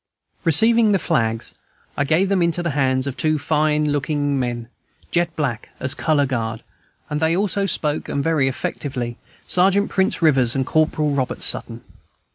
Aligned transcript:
Receiving 0.43 0.93
the 0.93 0.97
flags, 0.97 1.53
I 1.95 2.05
gave 2.05 2.27
them 2.29 2.41
into 2.41 2.63
the 2.63 2.71
hands 2.71 3.05
of 3.05 3.15
two 3.15 3.37
fine 3.37 3.91
looking 3.91 4.39
men, 4.39 4.67
jet 5.11 5.35
black, 5.35 5.69
as 5.79 5.93
color 5.93 6.25
guard, 6.25 6.63
and 7.07 7.19
they 7.19 7.37
also 7.37 7.67
spoke, 7.67 8.09
and 8.09 8.23
very 8.23 8.47
effectively, 8.47 9.19
Sergeant 9.45 9.91
Prince 9.91 10.19
Rivers 10.19 10.55
and 10.55 10.65
Corporal 10.65 11.11
Robert 11.11 11.43
Sutton. 11.43 11.83